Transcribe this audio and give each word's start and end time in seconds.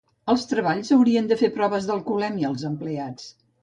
Als 0.33 0.45
treballs 0.53 0.89
haurien 0.95 1.29
de 1.33 1.39
fer 1.43 1.53
proves 1.59 1.89
d'alcoholèmia 1.93 2.53
als 2.53 2.69
empleats 2.75 3.35